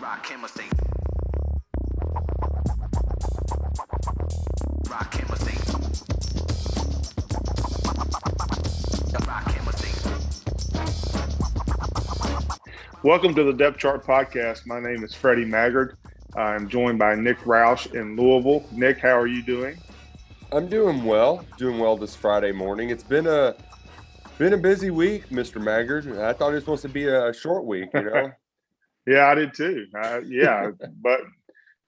[0.00, 0.64] Rock chemistry.
[4.88, 5.54] Rock chemistry.
[9.26, 9.90] Rock chemistry.
[13.02, 14.66] Welcome to the Depth Chart Podcast.
[14.66, 15.98] My name is Freddie Maggard.
[16.34, 18.64] I'm joined by Nick Roush in Louisville.
[18.72, 19.76] Nick, how are you doing?
[20.50, 21.44] I'm doing well.
[21.58, 22.88] Doing well this Friday morning.
[22.88, 23.54] It's been a
[24.38, 25.62] been a busy week, Mr.
[25.62, 26.18] Maggard.
[26.18, 28.32] I thought it was supposed to be a short week, you know.
[29.06, 29.86] Yeah, I did too.
[29.96, 30.70] Uh, yeah,
[31.00, 31.20] but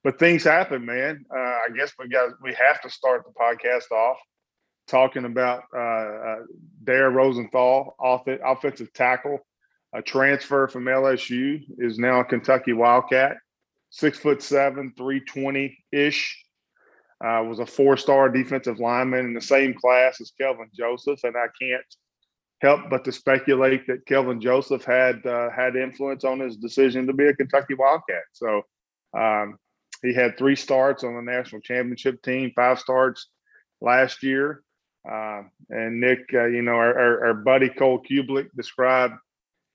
[0.03, 1.25] but things happen, man.
[1.35, 4.19] Uh, I guess we got we have to start the podcast off
[4.89, 6.37] talking about uh, uh,
[6.85, 9.39] Dare Rosenthal, off- offensive tackle,
[9.95, 13.37] a transfer from LSU, is now a Kentucky Wildcat,
[13.91, 16.39] six foot seven, three twenty ish.
[17.25, 21.37] Uh, was a four star defensive lineman in the same class as Kelvin Joseph, and
[21.37, 21.85] I can't
[22.63, 27.13] help but to speculate that Kelvin Joseph had uh, had influence on his decision to
[27.13, 28.23] be a Kentucky Wildcat.
[28.33, 28.63] So
[29.19, 29.59] um,
[30.03, 33.29] he had three starts on the national championship team, five starts
[33.81, 34.63] last year.
[35.11, 39.15] Uh, and Nick, uh, you know, our, our, our, buddy Cole Cubelic described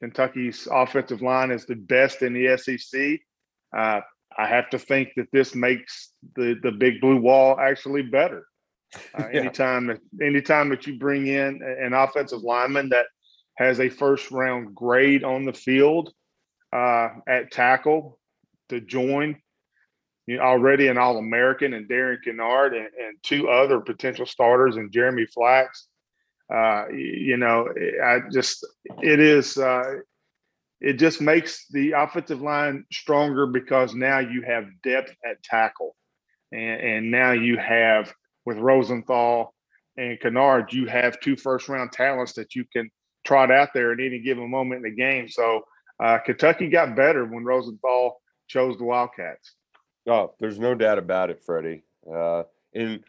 [0.02, 3.20] Kentucky's offensive line as the best in the SEC.
[3.78, 4.00] Uh,
[4.38, 8.46] I have to think that this makes the the big blue wall actually better.
[8.96, 9.00] Uh,
[9.32, 9.40] yeah.
[9.42, 13.08] Anytime that anytime that you bring in an offensive lineman that
[13.58, 16.14] has a first round grade on the field
[16.74, 18.20] uh, at tackle
[18.70, 19.36] to join,
[20.28, 24.76] you know, already an All American and Darian Kinnard and, and, two other potential starters
[24.76, 25.88] and Jeremy Flax.
[26.54, 27.68] Uh, you know,
[28.04, 28.66] I just
[29.02, 29.96] it is uh,
[30.80, 35.96] it just makes the offensive line stronger because now you have depth at tackle,
[36.52, 38.14] and, and now you have
[38.48, 39.54] with Rosenthal
[39.98, 42.90] and Kinnard, you have two first round talents that you can
[43.26, 45.28] trot out there at any given moment in the game.
[45.28, 45.64] So
[46.02, 49.56] uh, Kentucky got better when Rosenthal chose the Wildcats.
[50.08, 51.84] Oh, there's no doubt about it, Freddie.
[52.10, 53.04] Uh, and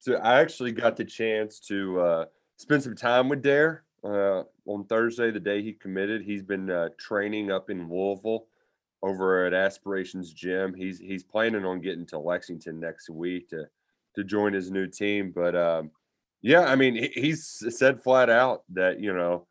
[0.00, 2.24] so I actually got the chance to uh,
[2.56, 6.22] spend some time with Dare uh, on Thursday, the day he committed.
[6.22, 8.46] He's been uh, training up in Louisville
[9.00, 10.74] over at Aspirations Gym.
[10.74, 13.68] He's he's planning on getting to Lexington next week to
[14.14, 15.32] to join his new team.
[15.34, 15.90] But um,
[16.40, 19.46] yeah, I mean, he's said flat out that you know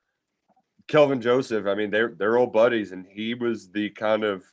[0.88, 1.66] Kelvin Joseph.
[1.66, 4.44] I mean, they're they're old buddies, and he was the kind of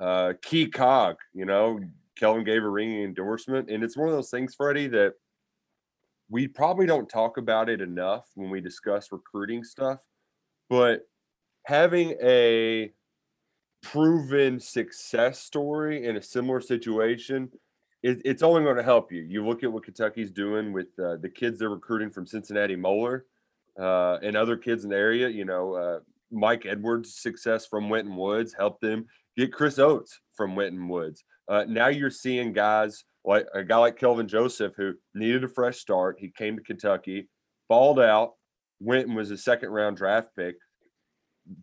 [0.00, 1.16] uh, key cog.
[1.32, 1.80] You know,
[2.16, 5.14] Kelvin gave a ringing endorsement, and it's one of those things, Freddie, that
[6.28, 10.00] we probably don't talk about it enough when we discuss recruiting stuff,
[10.68, 11.02] but
[11.66, 12.92] having a
[13.82, 17.50] proven success story in a similar situation
[18.04, 19.22] it, it's only going to help you.
[19.22, 23.24] You look at what Kentucky's doing with uh, the kids they're recruiting from Cincinnati Moeller
[23.80, 25.26] uh, and other kids in the area.
[25.30, 26.00] You know, uh,
[26.30, 29.06] Mike Edwards' success from Winton Woods helped them
[29.38, 31.24] get Chris Oats from Winton Woods.
[31.48, 35.78] Uh, now you're seeing guys like a guy like Kelvin Joseph who needed a fresh
[35.78, 36.16] start.
[36.18, 37.30] He came to Kentucky,
[37.70, 38.34] balled out.
[38.80, 40.56] Winton was a second round draft pick.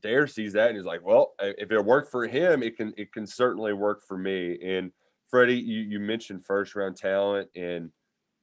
[0.02, 3.14] Dare sees that and he's like, "Well, if it worked for him, it can it
[3.14, 4.92] can certainly work for me." And
[5.32, 7.90] Freddie, you, you mentioned first round talent, and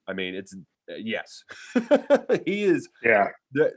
[0.08, 0.54] I mean, it's
[0.90, 1.44] uh, yes,
[2.46, 2.88] he is.
[3.04, 3.28] Yeah.
[3.52, 3.74] The,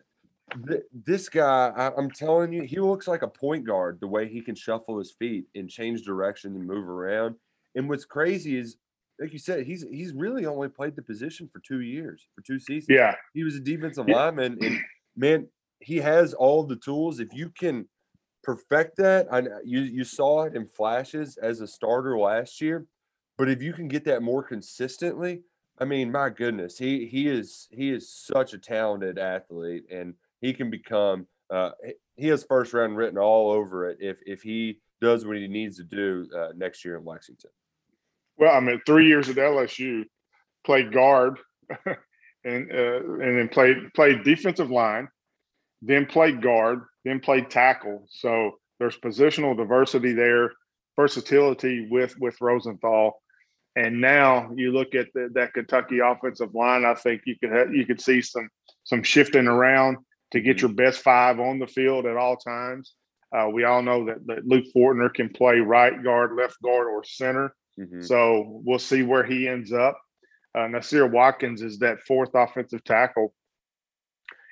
[0.64, 4.28] the, this guy, I, I'm telling you, he looks like a point guard the way
[4.28, 7.36] he can shuffle his feet and change direction and move around.
[7.76, 8.78] And what's crazy is,
[9.20, 12.60] like you said, he's he's really only played the position for two years, for two
[12.60, 12.88] seasons.
[12.90, 13.16] Yeah.
[13.34, 14.16] He was a defensive yeah.
[14.16, 14.80] lineman, and
[15.16, 15.48] man,
[15.80, 17.20] he has all the tools.
[17.20, 17.88] If you can
[18.44, 22.86] perfect that, I you you saw it in flashes as a starter last year.
[23.42, 25.42] But if you can get that more consistently,
[25.80, 30.54] I mean, my goodness, he he is he is such a talented athlete, and he
[30.54, 31.26] can become.
[31.50, 31.72] Uh,
[32.16, 35.78] he has first round written all over it if if he does what he needs
[35.78, 37.50] to do uh, next year in Lexington.
[38.38, 40.04] Well, I mean, three years at LSU,
[40.64, 41.40] played guard,
[42.46, 45.08] and uh, and then played played defensive line,
[45.82, 48.06] then played guard, then played tackle.
[48.08, 50.52] So there's positional diversity there,
[50.96, 53.21] versatility with with Rosenthal.
[53.76, 56.84] And now you look at the, that Kentucky offensive line.
[56.84, 58.50] I think you could have, you could see some
[58.84, 59.98] some shifting around
[60.32, 60.68] to get mm-hmm.
[60.68, 62.94] your best five on the field at all times.
[63.36, 67.04] Uh, we all know that, that Luke Fortner can play right guard, left guard, or
[67.04, 67.56] center.
[67.80, 68.02] Mm-hmm.
[68.02, 69.98] So we'll see where he ends up.
[70.54, 73.34] Uh, Nasir Watkins is that fourth offensive tackle.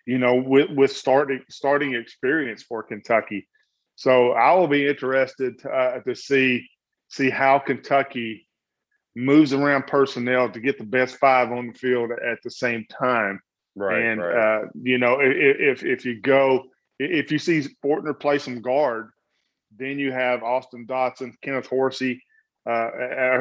[0.06, 3.48] You know, with with starting starting experience for Kentucky.
[3.96, 6.68] So I will be interested uh, to see
[7.10, 8.48] see how Kentucky
[9.16, 13.42] moves around personnel to get the best five on the field at the same time.
[13.76, 14.02] Right.
[14.04, 14.36] And right.
[14.64, 16.66] Uh, you know, if if you go
[17.00, 19.10] if you see Fortner play some guard,
[19.78, 22.22] Then you have Austin Dotson, Kenneth Horsey.
[22.68, 22.90] Uh,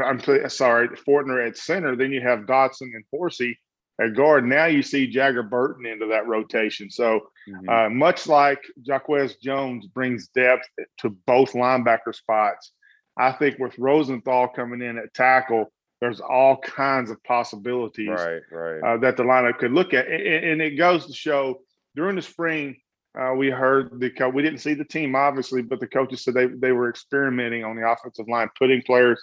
[0.05, 1.97] I'm sorry, Fortner at center.
[1.97, 3.59] Then you have Dotson and Horsey
[4.01, 4.47] at guard.
[4.47, 6.91] Now you see Jager Burton into that rotation.
[6.91, 7.69] So Mhm.
[7.69, 10.69] uh, much like Jacquez Jones brings depth
[10.99, 12.73] to both linebacker spots,
[13.19, 18.81] I think with Rosenthal coming in at tackle, there's all kinds of possibilities right, right.
[18.81, 20.07] uh, that the lineup could look at.
[20.07, 21.61] And, and it goes to show
[21.97, 22.77] during the spring,
[23.19, 26.35] uh, we heard the co- we didn't see the team obviously, but the coaches said
[26.35, 29.21] they they were experimenting on the offensive line, putting players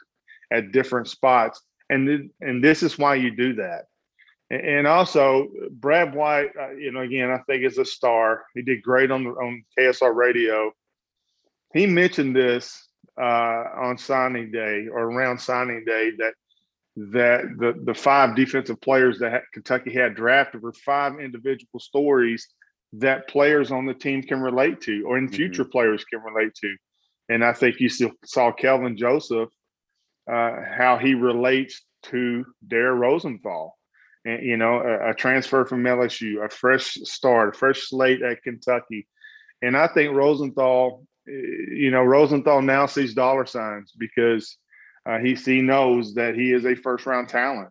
[0.52, 3.86] at different spots, and th- and this is why you do that.
[4.50, 8.44] And, and also, Brad White, uh, you know, again, I think is a star.
[8.54, 10.74] He did great on the on KSR radio.
[11.74, 12.90] He mentioned this
[13.24, 16.34] on signing day or around signing day that
[16.98, 22.48] that the the five defensive players that Kentucky had drafted were five individual stories
[22.94, 26.76] that players on the team can relate to, or in future players can relate to.
[27.28, 29.50] And I think you still saw Kelvin Joseph
[30.32, 33.78] uh, how he relates to Dare Rosenthal,
[34.24, 38.42] and you know a, a transfer from LSU, a fresh start, a fresh slate at
[38.44, 39.08] Kentucky,
[39.62, 44.58] and I think Rosenthal, you know Rosenthal now sees dollar signs because
[45.06, 47.70] uh, he he knows that he is a first round talent,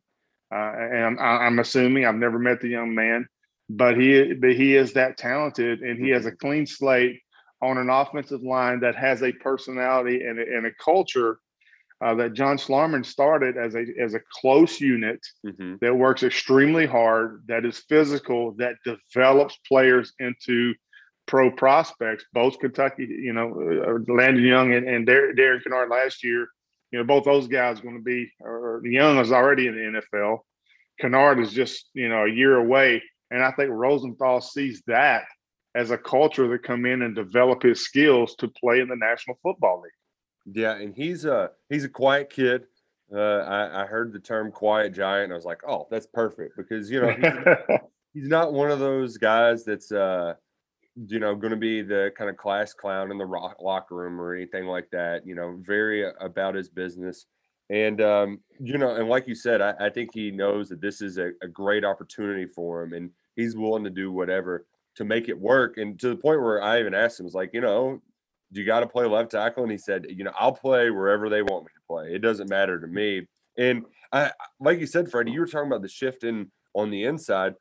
[0.54, 3.26] uh, and I'm, I'm assuming I've never met the young man,
[3.68, 7.20] but he but he is that talented, and he has a clean slate
[7.62, 11.38] on an offensive line that has a personality and a, and a culture
[12.00, 15.80] uh, that John Schlarman started as a as a close unit Mhm.
[15.80, 20.74] that works extremely hard, that is physical, that develops players into
[21.26, 22.24] pro prospects.
[22.32, 26.48] Both Kentucky, you know, uh, Landon Young and, and Darian Kinnard last year,
[26.90, 30.38] you know, both those guys going to be, or Young is already in the NFL.
[31.02, 33.02] Kinnard is just, you know, a year away.
[33.30, 35.24] And I think Rosenthal sees that
[35.74, 39.38] as a culture to come in and develop his skills to play in the National
[39.42, 40.56] Football League.
[40.56, 42.64] Yeah, and he's a he's a quiet kid.
[43.12, 46.56] Uh, I, I heard the term "quiet giant," and I was like, "Oh, that's perfect,"
[46.56, 47.78] because you know he's,
[48.14, 50.34] he's not one of those guys that's uh,
[50.96, 54.20] you know going to be the kind of class clown in the rock, locker room
[54.20, 55.26] or anything like that.
[55.26, 57.26] You know, very about his business,
[57.70, 61.00] and um, you know, and like you said, I, I think he knows that this
[61.00, 65.28] is a, a great opportunity for him, and he's willing to do whatever to make
[65.28, 65.76] it work.
[65.76, 68.00] And to the point where I even asked him, was like, you know,
[68.52, 69.64] do you got to play left tackle?
[69.64, 72.14] And he said, you know, I'll play wherever they want me to play.
[72.14, 73.26] It doesn't matter to me.
[73.58, 74.30] And I,
[74.60, 77.54] like you said, Freddie, you were talking about the shift in on the inside.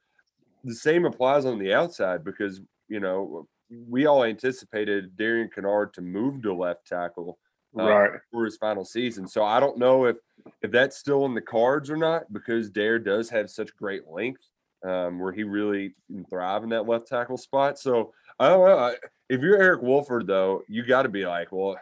[0.63, 2.61] The same applies on the outside because
[2.93, 3.47] you know
[3.89, 7.39] we all anticipated Darian Kinnard to move to left tackle
[7.77, 8.11] uh, right.
[8.31, 9.27] for his final season.
[9.27, 10.17] So I don't know if
[10.61, 14.43] if that's still in the cards or not because Dare does have such great length
[14.85, 17.79] um, where he really can thrive in that left tackle spot.
[17.79, 18.77] So I don't know.
[18.77, 18.97] I-
[19.29, 21.75] If you're Eric Wolford, though, you got to be like, well,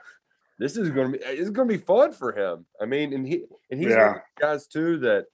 [0.60, 2.66] this is going to be it's going to be fun for him.
[2.80, 4.19] I mean, and he and he's Yeah.
[4.40, 5.25] guys too that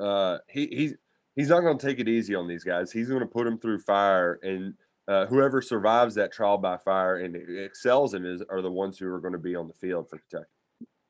[0.00, 0.94] uh, he he's
[1.36, 2.92] he's not going to take it easy on these guys.
[2.92, 4.74] He's going to put them through fire, and
[5.06, 9.06] uh, whoever survives that trial by fire and excels in is are the ones who
[9.12, 10.50] are going to be on the field for Kentucky.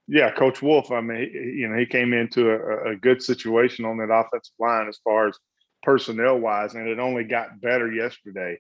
[0.07, 0.91] Yeah, Coach Wolf.
[0.91, 4.55] I mean, he, you know, he came into a, a good situation on that offensive
[4.59, 5.39] line as far as
[5.83, 8.59] personnel wise, and it only got better yesterday.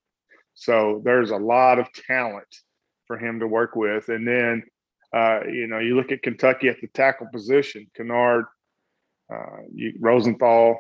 [0.54, 2.46] So there's a lot of talent
[3.06, 4.08] for him to work with.
[4.08, 4.62] And then,
[5.12, 8.44] uh, you know, you look at Kentucky at the tackle position: Kinnard,
[9.32, 10.78] uh, you, Rosenthal,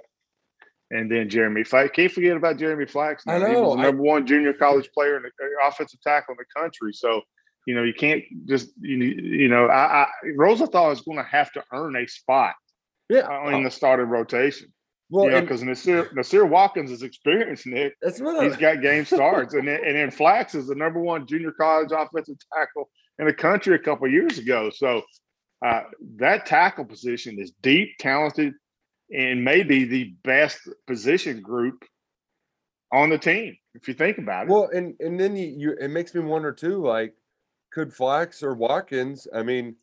[0.94, 1.90] and then Jeremy Flax.
[1.94, 3.24] Can't forget about Jeremy Flax.
[3.26, 3.46] I now.
[3.46, 6.32] he know, was the I- number one junior college player in the uh, offensive tackle
[6.34, 6.92] in the country.
[6.92, 7.20] So
[7.66, 11.24] you know, you can't just you know, you know I, I Rosenthal is going to
[11.24, 12.54] have to earn a spot
[13.08, 14.68] Yeah, uh, in the starting rotation.
[15.10, 17.94] well, you know, because Nasir, Nasir Watkins is experienced, Nick.
[18.02, 21.00] that's what He's I, got game starts, and then, and then Flax is the number
[21.00, 24.70] one junior college offensive tackle in the country a couple years ago.
[24.74, 25.02] So
[25.64, 25.84] uh,
[26.16, 28.52] that tackle position is deep, talented,
[29.14, 31.84] and maybe the best position group
[32.92, 33.56] on the team.
[33.74, 36.52] If you think about it, Well, and and then you, you it makes me wonder
[36.52, 37.14] too, like,
[37.72, 39.26] could Flax or Watkins?
[39.34, 39.76] I mean,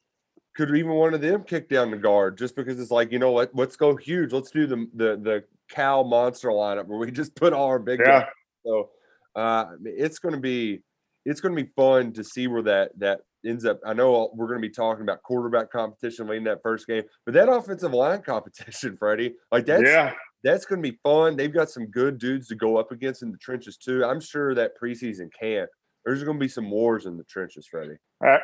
[0.56, 3.32] could even one of them kick down the guard just because it's like, you know
[3.32, 3.52] what?
[3.54, 4.32] Let's go huge.
[4.32, 8.00] Let's do the the the cow monster lineup where we just put all our big
[8.00, 8.30] yeah, guys.
[8.66, 8.90] So
[9.36, 10.82] uh it's gonna be
[11.26, 13.80] it's gonna be fun to see where that that ends up.
[13.86, 17.34] I know we're gonna be talking about quarterback competition late in that first game, but
[17.34, 20.14] that offensive line competition, Freddie, like that's yeah.
[20.44, 21.36] that's going to be fun.
[21.36, 24.04] They've got some good dudes to go up against in the trenches too.
[24.04, 25.70] I'm sure that preseason camp,
[26.06, 27.98] there's going to be some wars in the trenches, Freddie.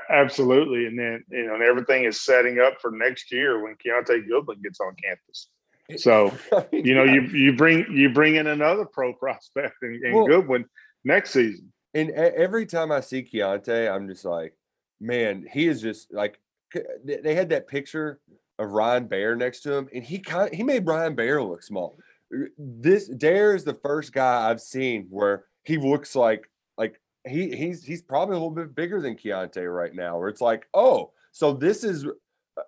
[0.10, 4.28] Absolutely, and then you know, and everything is setting up for next year when Kiyaunta
[4.28, 5.50] Goodwin gets on campus.
[5.96, 6.34] So
[6.72, 7.14] you know, yeah.
[7.14, 10.66] you you bring you bring in another pro prospect and, in Well- Goodwin
[11.04, 11.72] next season.
[11.94, 14.54] and every time I see Kiyaunta, I'm just like,
[15.00, 16.40] man, he is just like
[17.04, 18.20] they had that picture
[18.60, 21.98] of Ryan Baer next to him, and he kind he made Ryan Baer look small.
[22.58, 27.84] This Dare is the first guy I've seen where he looks like like he he's
[27.84, 30.18] he's probably a little bit bigger than Kiyaunta right now.
[30.18, 32.62] Where it's like, oh, so this is uh,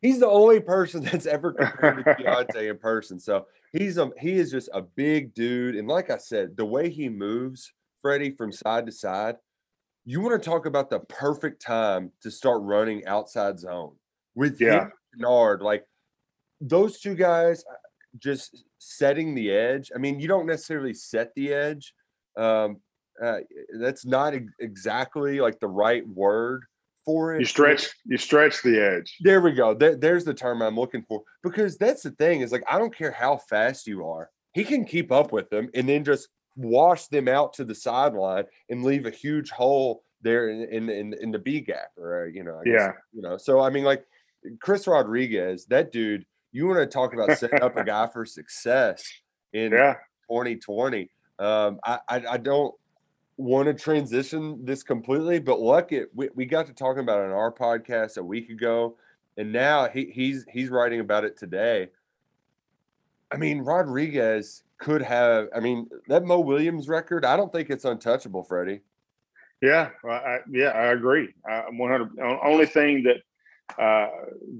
[0.00, 3.20] he's the only person that's ever compared to Kiyaunta in person.
[3.20, 6.90] So he's a he is just a big dude, and like I said, the way
[6.90, 7.72] he moves,
[8.02, 9.36] Freddie, from side to side,
[10.04, 13.94] you want to talk about the perfect time to start running outside zone
[14.34, 14.84] with Yeah.
[14.84, 15.62] him Bernard.
[15.62, 15.84] Like
[16.60, 17.74] those two guys uh,
[18.18, 19.90] just setting the edge.
[19.94, 21.94] I mean, you don't necessarily set the edge.
[22.36, 22.80] Um,
[23.22, 23.38] uh,
[23.78, 26.64] that's not ex- exactly like the right word
[27.04, 27.40] for it.
[27.40, 29.16] You stretch you stretch the edge.
[29.20, 29.72] There we go.
[29.74, 32.94] There, there's the term I'm looking for because that's the thing is like I don't
[32.96, 37.06] care how fast you are, he can keep up with them and then just wash
[37.08, 41.30] them out to the sideline and leave a huge hole there in in in, in
[41.30, 42.92] the B gap or you know I guess, Yeah.
[43.12, 44.06] you know so I mean like
[44.60, 49.04] Chris Rodriguez that dude you want to talk about setting up a guy for success
[49.52, 49.94] in Yeah.
[50.30, 51.10] 2020.
[51.38, 52.74] Um, I, I I don't
[53.36, 57.24] want to transition this completely, but look, it we, we got to talking about it
[57.26, 58.96] on our podcast a week ago,
[59.36, 61.88] and now he, he's he's writing about it today.
[63.34, 65.48] I mean, Rodriguez could have.
[65.54, 67.24] I mean, that Moe Williams record.
[67.24, 68.80] I don't think it's untouchable, Freddie.
[69.60, 71.32] Yeah, I, yeah, I agree.
[71.48, 72.18] I'm 100.
[72.44, 73.16] Only thing that
[73.82, 74.08] uh,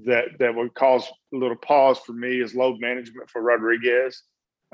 [0.05, 4.23] that that would cause a little pause for me is load management for Rodriguez,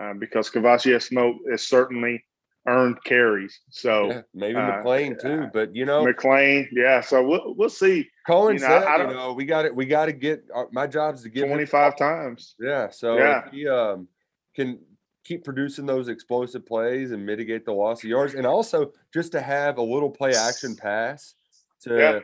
[0.02, 2.24] uh, because Kavosiey Smoke is certainly
[2.68, 3.60] earned carries.
[3.70, 7.02] So Yeah, maybe uh, McClain too, but you know, McClain, yeah.
[7.02, 8.08] So we'll we'll see.
[8.28, 9.76] Coen you know, said, I you don't- know, we got it.
[9.76, 12.56] We got to get uh, my job's to get 25 times.
[12.60, 12.90] Yeah.
[12.90, 13.46] So Yeah.
[13.48, 14.08] if he um,
[14.56, 14.80] can
[15.24, 19.42] keep producing those explosive plays and mitigate the loss of yards, and also just to
[19.42, 21.36] have a little play action pass
[21.82, 22.20] to Yeah.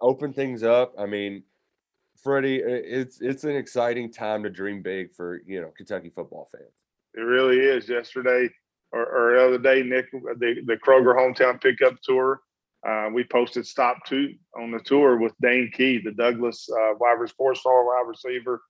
[0.00, 0.94] open things up.
[0.98, 1.42] I mean,
[2.22, 6.72] Freddie, it's it's an exciting time to dream big for you know Kentucky football fans.
[7.14, 7.88] It really is.
[7.88, 8.48] Yesterday
[8.94, 12.40] or, or the other day, Nick, the, the Kroger hometown pickup tour.
[12.86, 17.18] Uh, we posted stop two on the tour with Dane Key, the Douglas uh, wide
[17.36, 18.62] four-star wide receiver.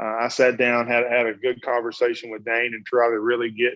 [0.00, 3.50] Uh, I sat down, had had a good conversation with Dane, and try to really
[3.50, 3.74] get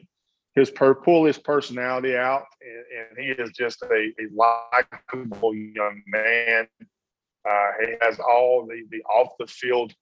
[0.55, 2.45] his per pull his personality out.
[2.61, 6.69] And, and he is just a, a likable young man.
[7.49, 9.93] Uh, he has all the the off the field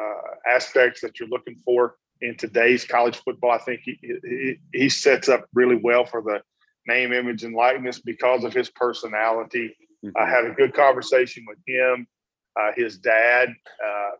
[0.00, 3.50] uh, aspects that you're looking for in today's college football.
[3.50, 6.40] I think he, he he sets up really well for the
[6.86, 9.74] name, image, and likeness because of his personality.
[10.16, 12.06] I had a good conversation with him,
[12.58, 13.48] uh, his dad,
[13.84, 14.10] uh,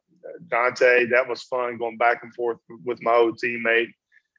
[0.48, 1.06] Dante.
[1.06, 3.92] That was fun going back and forth with my old teammate.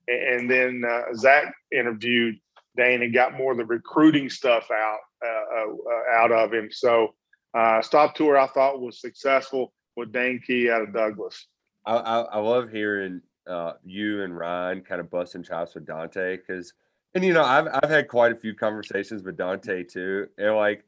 [0.08, 2.36] And, and then uh, Zach interviewed
[2.76, 6.70] Dane and got more of the recruiting stuff out uh, uh, out of him.
[6.72, 7.16] So,
[7.54, 11.48] uh, stop tour I thought was successful with Dane Key out of Douglas.
[11.86, 16.38] I, I, I love hearing uh, you and Ryan kind of busting chops with Dante
[16.38, 16.74] because,
[17.16, 20.86] and you know, I've I've had quite a few conversations with Dante too, and like,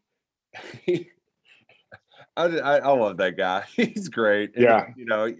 [0.87, 3.63] I, I I love that guy.
[3.75, 4.55] He's great.
[4.55, 4.85] and, Yeah.
[4.95, 5.33] you know,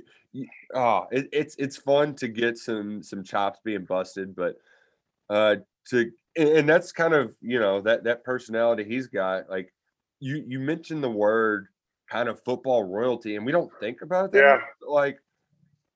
[0.74, 4.56] oh, it, it's it's fun to get some some chops being busted, but
[5.30, 5.58] uh,
[5.90, 9.50] to and, and that's kind of you know that that personality he's got.
[9.50, 9.74] Like
[10.20, 11.68] you you mentioned the word
[12.10, 14.40] kind of football royalty, and we don't think about that.
[14.40, 14.60] Yeah.
[14.88, 15.20] like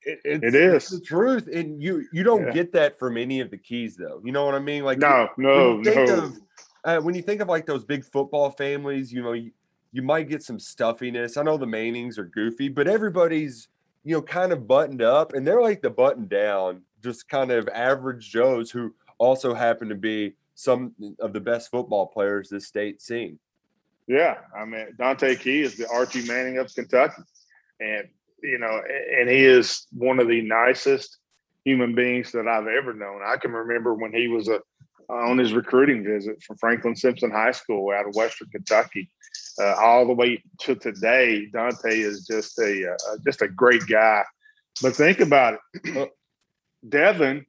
[0.05, 2.53] it, it's, It it's the truth, and you you don't Yeah.
[2.53, 4.21] get that from any of the keys, though.
[4.23, 4.83] You know what I mean?
[4.83, 6.05] Like No, no, no.
[6.13, 6.37] of
[6.83, 9.51] uh, when you think of like those big football families, you know, you,
[9.91, 11.35] you might get some stuffiness.
[11.35, 13.67] I know the Mannings are goofy, but everybody's
[14.03, 17.67] you know kind of buttoned up, and they're like the button down, just kind of
[17.69, 23.05] average Joes who also happen to be some of the best football players this state's
[23.05, 23.39] seen.
[24.07, 27.23] Yeah, I mean Dante Key is the Archie Manning of Kentucky,
[27.79, 28.07] and
[28.41, 28.81] you know,
[29.17, 31.17] and he is one of the nicest
[31.63, 33.21] human beings that I've ever known.
[33.25, 34.59] I can remember when he was a
[35.07, 39.09] on his recruiting visit from Franklin Simpson High School out of Western Kentucky,
[39.61, 41.47] uh, all the way to today.
[41.53, 44.23] Dante is just a uh, just a great guy.
[44.81, 46.11] But think about it,
[46.89, 47.45] Devin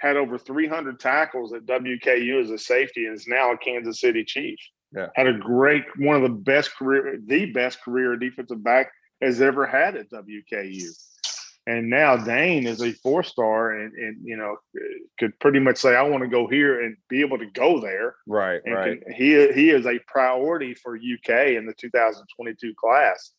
[0.00, 4.24] had over 300 tackles at WKU as a safety and is now a Kansas City
[4.24, 4.58] Chief.
[4.94, 5.08] Yeah.
[5.14, 8.92] Had a great, one of the best career, the best career defensive back
[9.24, 10.86] has ever had at WKU.
[11.66, 14.56] And now Dane is a four star and, and, you know,
[15.18, 18.16] could pretty much say, I want to go here and be able to go there.
[18.26, 19.00] Right, And right.
[19.02, 23.32] can, he, he is a priority for UK in the 2022 class.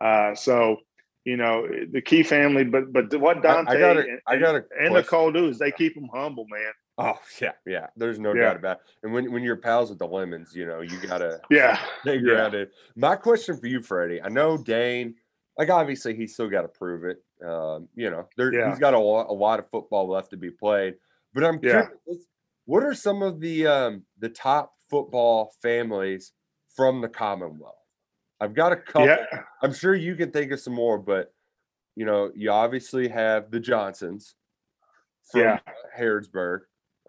[0.00, 0.78] Uh, so,
[1.24, 4.38] you know, the key family, but, but what I- Dante I got a, and, I
[4.38, 4.94] got a and.
[4.94, 6.72] Nicole do is they keep them humble, man.
[7.00, 7.86] Oh yeah, yeah.
[7.96, 8.42] There's no Yeah.
[8.42, 8.76] doubt about.
[8.78, 8.82] It.
[9.04, 12.46] And when when you're pals with the lemons, you know you gotta Yeah, figure Yeah.
[12.46, 12.72] out it.
[12.96, 14.20] My question for you, Freddie.
[14.20, 15.14] I know Dane.
[15.58, 17.22] Like obviously he's still got to prove it.
[17.44, 18.70] Um, you know, there Yeah.
[18.70, 20.94] he's got a, lo- a lot of football left to be played.
[21.34, 21.86] But I'm Yeah.
[22.06, 22.26] curious,
[22.64, 26.32] what are some of the um the top football families
[26.74, 27.74] from the Commonwealth?
[28.40, 29.06] I've got a couple.
[29.08, 29.24] yeah,
[29.62, 31.34] I'm sure you can think of some more, but
[31.96, 34.36] you know, you obviously have the Johnsons
[35.32, 35.58] from Yeah.
[35.98, 36.60] Harrodsburg.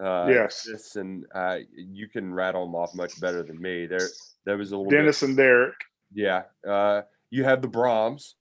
[0.01, 0.63] Uh, Yes.
[0.65, 3.86] Dennis and uh, you can rattle them off much better than me.
[3.86, 4.08] There,
[4.46, 5.75] there was a little Dennis and Derek.
[6.13, 6.44] Yeah.
[6.68, 8.36] Uh, you have the Brahms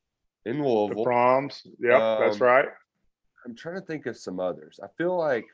[0.45, 0.89] in Louisville.
[0.97, 1.67] the proms.
[1.79, 2.69] Yep, that's Um, right.
[3.45, 4.79] I'm trying to think of some others.
[4.83, 5.47] I feel like,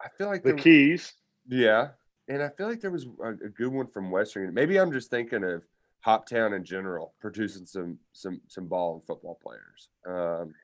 [0.00, 1.14] I feel like The there- keys.
[1.48, 1.90] yeah,
[2.28, 4.52] and I feel like there was a, a good one from Western.
[4.52, 5.62] Maybe I'm just thinking of
[6.04, 9.88] Hoptown in general, producing some some some ball and football players.
[10.06, 10.54] Um,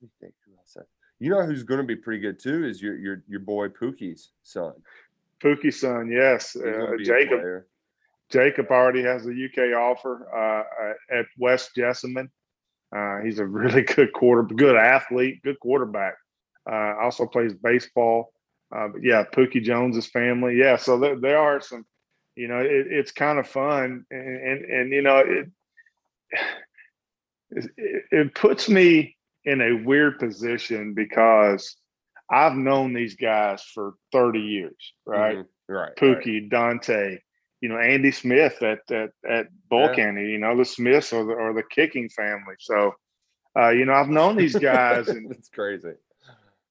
[0.00, 0.76] let me think who else.
[1.18, 4.30] You know who's going to be pretty good too is your your your boy Pookie's
[4.42, 4.74] son.
[5.40, 6.56] Pookie's son, yes.
[6.56, 7.64] Uh, Jacob.
[8.30, 12.30] Jacob already has a UK offer uh, at West Jessamine.
[12.94, 16.14] Uh, he's a really good quarter, good athlete, good quarterback.
[16.70, 18.32] Uh, also plays baseball.
[18.74, 20.56] Uh, but yeah, Pookie Jones's family.
[20.56, 21.84] Yeah, so there, there are some.
[22.34, 25.46] You know, it, it's kind of fun, and, and and you know it,
[27.50, 31.76] it it puts me in a weird position because
[32.30, 35.36] I've known these guys for thirty years, right?
[35.38, 35.46] Mhm.
[35.68, 35.78] Right.
[35.78, 35.96] right.
[35.96, 37.18] Pookie, Dante,
[37.66, 41.52] you know, Andy Smith at at at Bullcanny, you know, the Smiths or the or
[41.52, 42.54] the kicking family.
[42.60, 42.92] So
[43.58, 45.94] uh, you know, I've known these guys and That's crazy.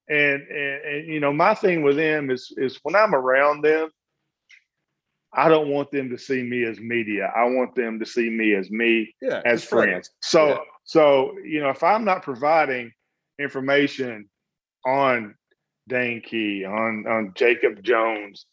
[0.07, 3.89] and, and and you know, my thing with them is is when I'm around them,
[5.33, 7.29] I don't want them to see me as media.
[7.35, 9.41] I want them to see me as me Yeah.
[9.43, 10.11] as it's friends.
[10.21, 10.57] So Yeah.
[10.85, 12.93] so you know, if I'm not providing
[13.37, 14.29] information
[14.85, 15.35] on
[15.89, 18.45] Dane Key, on on Jacob Jones,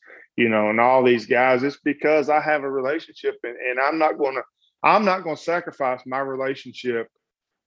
[0.42, 3.96] you know, and all these guys, it's because I have a relationship and, and I'm
[3.96, 4.40] not gonna
[4.82, 7.06] I'm not gonna sacrifice my relationship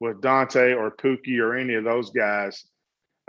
[0.01, 2.65] with Dante or Pookie or any of those guys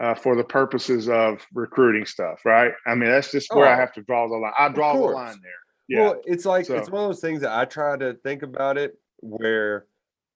[0.00, 2.72] uh, for the purposes of recruiting stuff, right?
[2.88, 4.52] I mean, that's just where I Oh, have to draw the line.
[4.58, 5.52] I draw the line there.
[5.86, 6.00] Yeah.
[6.00, 8.98] Well, it's like it's one of those things that I try to think about it
[9.20, 9.86] where,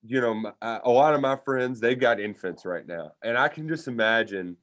[0.06, 3.66] you know, a lot of my friends they've got infants right now, and I can
[3.66, 4.56] just imagine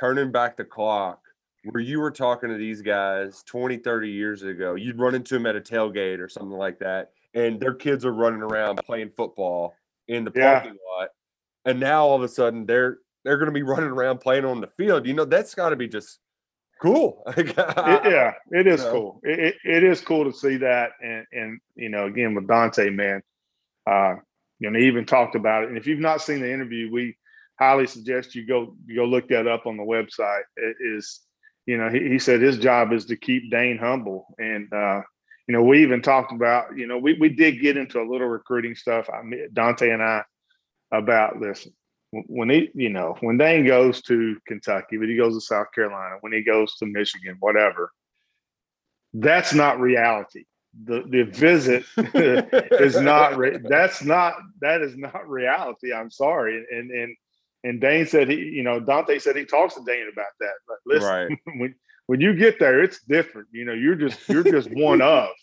[0.00, 1.20] turning back the clock
[1.64, 4.74] where you were talking to these guys 20, 30 years ago.
[4.74, 8.12] You'd run into them at a tailgate or something like that, and their kids are
[8.12, 9.74] running around playing football
[10.08, 10.60] in the Yeah.
[10.60, 11.10] parking lot,
[11.64, 14.60] and now all of a sudden they're they're going to be running around playing on
[14.60, 15.06] the field.
[15.06, 16.18] You know, that's got to be just
[16.80, 17.22] cool.
[17.36, 18.90] it, yeah, it is know?
[18.90, 19.20] cool.
[19.22, 22.90] It, it, it is cool to see that, and and you know, again with Dante,
[22.90, 23.22] man,
[23.86, 24.14] uh,
[24.58, 25.68] you know, he even talked about it.
[25.68, 27.16] And if you've not seen the interview, we
[27.58, 30.42] highly suggest you go you go look that up on the website.
[30.56, 31.20] It is,
[31.70, 35.02] you know, he, he said his job is to keep Dane humble, and uh,
[35.46, 38.26] you know, we even talked about, you know, we we did get into a little
[38.26, 39.08] recruiting stuff.
[39.08, 40.24] I mean, Dante and I
[40.90, 41.72] about listen
[42.10, 46.16] when he, you know, when Dane goes to Kentucky, but he goes to South Carolina,
[46.22, 47.92] when he goes to Michigan, whatever,
[49.14, 50.46] that's not reality.
[50.86, 55.92] The the visit is not re- that's not that is not reality.
[55.92, 56.66] I'm sorry.
[56.72, 57.16] And and
[57.64, 60.54] and Dane said he, you know, Dante said he talks to Dane about that.
[60.66, 61.38] But listen, right.
[61.58, 61.74] when
[62.06, 63.48] when you get there, it's different.
[63.52, 65.28] You know, you're just you're just one of.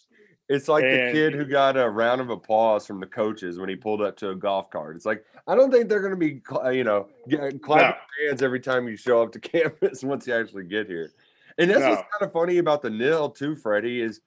[0.49, 3.75] It's like the kid who got a round of applause from the coaches when he
[3.75, 4.95] pulled up to a golf cart.
[4.95, 7.99] It's like I don't think they're going to be, uh, you know, get, uh, clapping
[8.25, 11.11] hands every time you show up to campus once you actually get here.
[11.57, 14.01] And that's what's kind of funny about the nil too, Freddie.
[14.01, 14.21] Is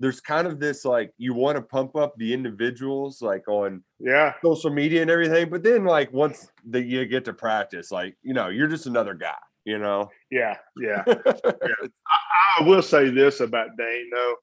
[0.00, 4.34] there's kind of this like you want to pump up the individuals like on Yeah.
[4.44, 8.34] social media and everything, but then like once that you get to practice, like you
[8.34, 9.36] know, you're just another guy.
[9.64, 10.10] You know.
[10.30, 10.56] Yeah.
[10.80, 11.02] Yeah.
[11.06, 14.34] I will say this about Dane though,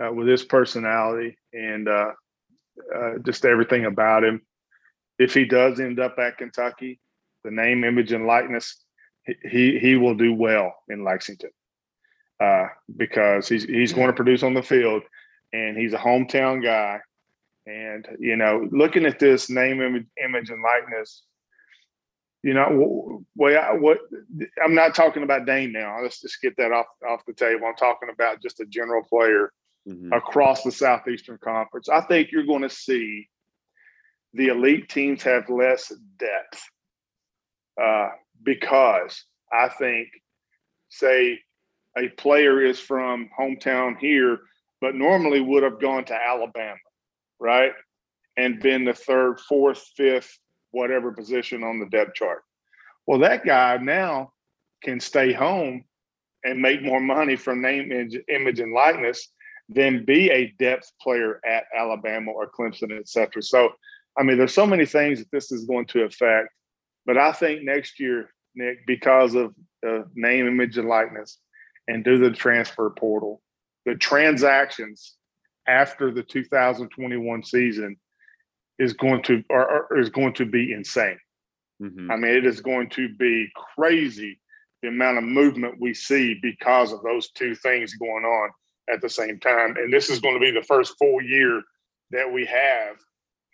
[0.00, 2.12] uh, with his personality and uh,
[2.94, 4.40] uh, just everything about him.
[5.18, 7.00] If he does end up at Kentucky,
[7.44, 8.82] the name, image, and likeness,
[9.50, 11.50] he, he will do well in Lexington
[12.42, 15.02] uh, because he's he's going to produce on the field,
[15.52, 17.00] and he's a hometown guy.
[17.66, 21.22] And you know, looking at this name, image, image, and likeness,
[22.42, 23.98] you know, what, what
[24.62, 26.02] I'm not talking about Dane now.
[26.02, 27.66] Let's just get that off off the table.
[27.66, 29.52] I'm talking about just a general player
[29.88, 30.16] Mhm.
[30.16, 31.88] across the Southeastern Conference.
[31.88, 33.28] I think you're going to see
[34.32, 36.62] the elite teams have less depth
[37.80, 38.10] uh,
[38.44, 40.08] because I think,
[40.88, 41.40] say,
[41.96, 44.38] a player is from hometown here,
[44.80, 46.76] but normally would have gone to Alabama,
[47.38, 47.72] right?
[48.36, 50.38] And been the third, fourth, fifth,
[50.70, 52.42] whatever position on the depth chart.
[53.06, 54.32] Well, that guy now
[54.82, 55.84] can stay home
[56.44, 57.92] and make more money from name,
[58.28, 59.28] image, and likeness
[59.68, 63.42] than be a depth player at Alabama or Clemson, et cetera.
[63.42, 63.70] So,
[64.18, 66.48] I mean, there's so many things that this is going to affect.
[67.06, 69.54] But I think next year, Nick, because of
[69.86, 71.38] uh, name, image, and likeness,
[71.88, 73.42] and do the transfer portal,
[73.86, 75.16] the transactions
[75.66, 77.96] after the 2021 season
[78.78, 81.18] is going to or, or is going to be insane.
[81.80, 82.10] Mhm.
[82.10, 84.40] I mean, it is going to be crazy
[84.82, 88.50] the amount of movement we see because of those two things going on
[88.92, 89.76] at the same time.
[89.76, 91.62] And this is going to be the first full year
[92.10, 92.96] that we have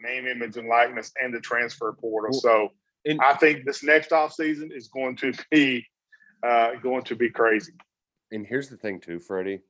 [0.01, 2.33] name, image, and likeness and the transfer portal.
[2.33, 2.71] So
[3.05, 5.87] and- I think this next off season is going to be
[6.43, 7.73] uh, going to be crazy.
[8.33, 9.61] And here's the thing too, Freddie.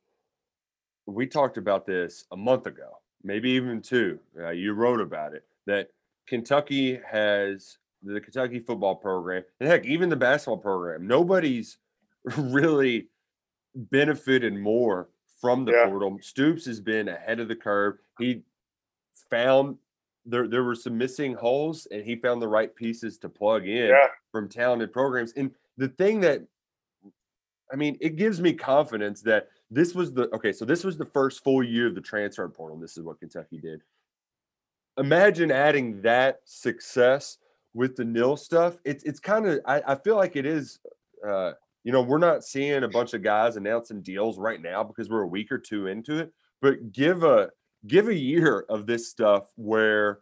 [1.07, 4.19] We talked about this a month ago, maybe even two.
[4.39, 5.89] Uh, you wrote about it that
[6.27, 11.07] Kentucky has the Kentucky football program, and heck, even the basketball program.
[11.07, 11.79] Nobody's
[12.37, 13.09] really
[13.75, 15.09] benefited more
[15.41, 15.87] from the Yeah.
[15.89, 16.19] portal.
[16.21, 17.99] Stoops has been ahead of the curve.
[18.19, 18.43] He
[19.31, 19.79] found
[20.27, 23.89] there there were some missing holes, and he found the right pieces to plug in
[23.89, 24.09] Yeah.
[24.31, 25.33] from talented programs.
[25.33, 26.43] And the thing that
[27.73, 30.53] I mean, it gives me confidence that this was the okay.
[30.53, 32.79] So this was the first full year of the transfer portal.
[32.79, 33.83] This is what Kentucky did.
[34.97, 37.39] Imagine adding that success
[37.75, 38.79] with the nil stuff.
[38.85, 40.79] It's it's kind of I, I feel like it is.
[41.27, 41.53] Uh,
[41.85, 45.23] you know, we're not seeing a bunch of guys announcing deals right now because we're
[45.23, 46.33] a week or two into it.
[46.61, 47.51] But give a
[47.87, 50.21] give a year of this stuff where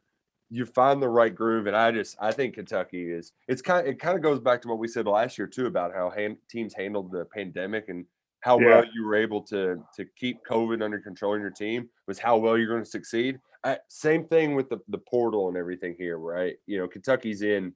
[0.50, 3.98] you find the right groove and i just i think kentucky is it's kind it
[3.98, 6.74] kind of goes back to what we said last year too about how hand, teams
[6.74, 8.04] handled the pandemic and
[8.40, 8.66] how Yeah.
[8.66, 12.36] well you were able to to keep covid under control in your team was how
[12.36, 16.18] well you're going to succeed I, same thing with the, the portal and everything here
[16.18, 17.74] right you know kentucky's in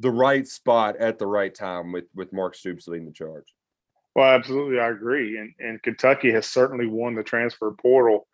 [0.00, 3.54] the right spot at the right time with with mark stoops leading the charge
[4.14, 5.38] Well, absolutely, I agree.
[5.38, 8.26] And and Kentucky has certainly won the transfer portal,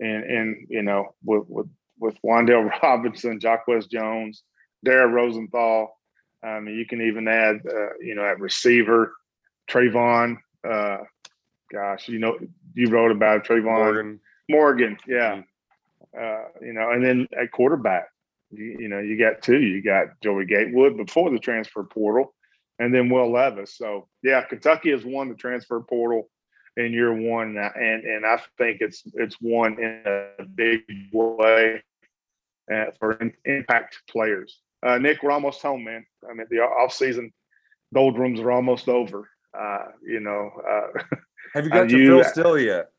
[0.00, 1.66] and and you know with with
[2.00, 4.42] with Wan'Dale Robinson, Jacquez Jones,
[4.84, 5.96] Dare Rosenthal.
[6.42, 9.14] I mean, you can even add uh, you know at receiver,
[9.70, 10.38] Trayvon.
[10.68, 10.98] Uh,
[11.72, 12.38] gosh, you know
[12.74, 14.96] you wrote about Trayvon morgan Morgan.
[15.06, 15.42] Yeah,
[16.18, 18.08] uh, you know, and then at quarterback,
[18.50, 19.60] you, you know, you got two.
[19.60, 22.34] You got Joey Gatewood before the transfer portal,
[22.78, 23.76] and then Will Levis.
[23.76, 26.30] So yeah, Kentucky has won the transfer portal
[26.76, 30.02] in year one, and I- and, and I think it's it's won in
[30.38, 30.80] a big
[31.12, 31.82] way
[32.72, 34.60] uh, for in, impact players.
[34.84, 36.04] Uh, Nick, we're almost home, man.
[36.28, 37.32] I mean, the off season
[37.92, 39.28] doldrums are almost over.
[39.58, 41.02] Uh, you know, uh,
[41.54, 42.90] have you got to Phil Steele yet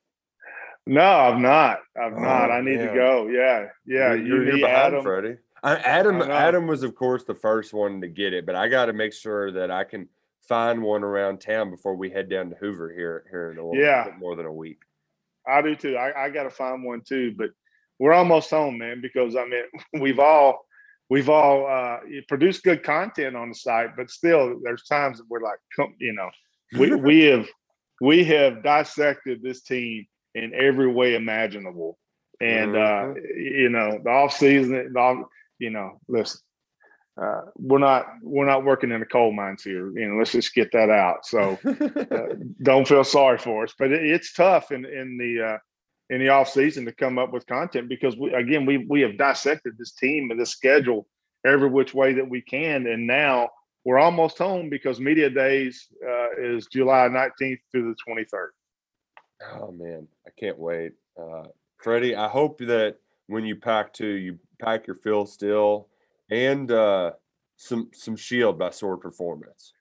[0.87, 1.79] no, I've not.
[1.99, 2.49] I've not.
[2.49, 2.87] Oh, I need man.
[2.87, 3.27] to go.
[3.27, 4.13] Yeah, yeah.
[4.13, 5.03] You're- you, you're, you're behind, Adam.
[5.03, 5.37] Freddie.
[5.63, 6.21] I, Adam.
[6.23, 9.13] Adam was of course the first one to get it, but I got to make
[9.13, 10.09] sure that I can
[10.47, 13.79] find one around town before we head down to Hoover here here in a little
[13.79, 14.05] Yeah.
[14.05, 14.79] bit more than a week.
[15.47, 15.97] I do too.
[15.97, 17.51] I, I got to find one too, but
[18.01, 18.99] we're almost home, man.
[18.99, 19.63] Because I mean,
[20.01, 20.65] we've all
[21.09, 25.41] we've all uh, produced good content on the site, but still, there's times that we're
[25.41, 25.59] like,
[25.99, 26.29] you know,
[26.77, 27.47] we we have
[28.01, 31.99] we have dissected this team in every way imaginable,
[32.41, 35.27] and uh, you know, the off season, the off,
[35.59, 36.41] you know, listen.
[37.21, 39.91] Uh, we're not we're not working in the coal mines here.
[39.91, 41.25] You know, let's just get that out.
[41.25, 43.75] So uh, don't feel sorry for us.
[43.77, 45.57] But it, it's tough in in the uh,
[46.11, 49.17] in the off season to come up with content because we again we we have
[49.17, 51.07] dissected this team and this schedule
[51.45, 53.49] every which way that we can, and now
[53.83, 58.51] we're almost home because media days uh, is July nineteenth through the twenty third.
[59.59, 61.45] oh man, I can't wait, uh,
[61.77, 62.15] Freddie.
[62.15, 62.97] I hope that
[63.27, 65.87] when you pack too, you pack your Phil Steele
[66.29, 67.11] and uh,
[67.55, 69.71] some some Shield by Sword Performance.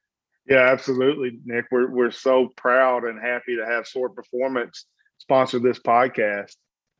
[0.49, 1.67] Yeah, absolutely, Nick.
[1.73, 4.87] We're we're so proud and happy to have Sword Performance
[5.21, 6.57] sponsor this podcast.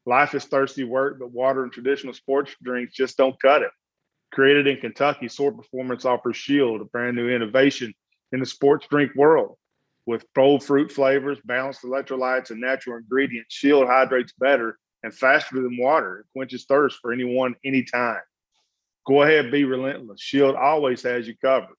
[0.07, 3.71] Life is thirsty work, but water and traditional sports drinks just don't cut it.
[4.33, 7.93] Created in Kentucky, Sword Performance offers Shield, a brand new innovation
[8.33, 9.57] in the sports drink world.
[10.07, 15.77] With bold fruit flavors, balanced electrolytes, and natural ingredients, Shield hydrates better and faster than
[15.77, 16.21] water.
[16.21, 18.21] It quenches thirst for anyone, anytime.
[19.07, 20.21] Go ahead, be relentless.
[20.21, 21.77] Shield always has you covered.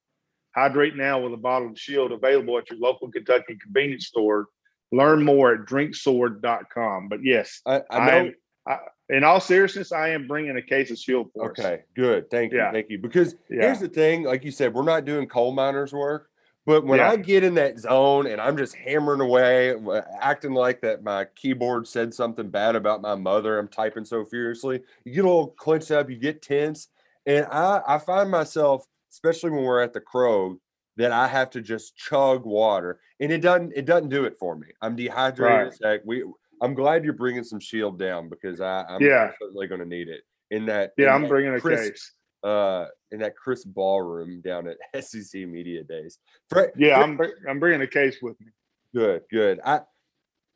[0.55, 4.47] Hydrate now with a bottle of Shield available at your local Kentucky convenience store.
[4.91, 7.09] Learn more at drinksword.com.
[7.09, 8.31] But yes, I, I I know.
[8.67, 11.59] am- in all seriousness, I am bringing a case of Shield for us.
[11.59, 12.29] Okay, good.
[12.31, 12.65] Thank you.
[12.71, 12.97] Thank you.
[12.97, 13.63] Because Yeah.
[13.63, 16.29] here's the thing, like you said, we're not doing coal miners work.
[16.65, 17.09] But when Yeah.
[17.11, 21.25] I get in that zone and I'm just hammering away, uh, acting like that my
[21.35, 25.47] keyboard said something bad about my mother, I'm typing so furiously, you get a little
[25.57, 26.87] clenched up, you get tense.
[27.25, 30.57] And I, I find myself, especially when we're at the Crow,
[30.97, 34.55] that I have to just chug water, and it doesn't it doesn't do it for
[34.55, 34.67] me.
[34.81, 35.91] I'm dehydrated Right.
[35.93, 36.01] heck.
[36.05, 36.23] We
[36.61, 39.31] I'm glad you're bringing some shield down because I, I'm Yeah.
[39.41, 40.91] certainly going to need it in that.
[40.97, 42.13] Yeah, in I'm that bringing a case.
[42.43, 46.19] uh in that Chris ballroom down at SEC Media Days.
[46.49, 48.47] Fred, Yeah, Fred- I'm I'm bringing a case with me.
[48.93, 49.59] good, good.
[49.65, 49.81] I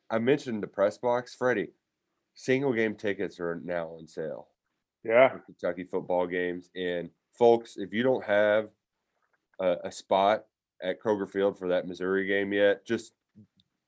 [0.10, 1.72] I mentioned the press box, Freddie.
[2.36, 4.50] Single game tickets are now on sale
[5.04, 8.70] Yeah, for Kentucky football games, and folks, if you don't have
[9.60, 10.46] a, a spot
[10.82, 13.14] at Kroger Field for that Missouri game yet, just